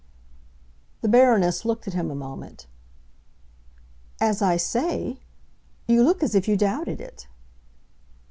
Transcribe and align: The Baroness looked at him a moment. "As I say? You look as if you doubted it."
The 1.01 1.07
Baroness 1.07 1.63
looked 1.63 1.87
at 1.87 1.93
him 1.93 2.09
a 2.09 2.15
moment. 2.15 2.65
"As 4.19 4.41
I 4.41 4.57
say? 4.57 5.19
You 5.85 6.01
look 6.01 6.23
as 6.23 6.33
if 6.33 6.47
you 6.47 6.57
doubted 6.57 6.99
it." 6.99 7.27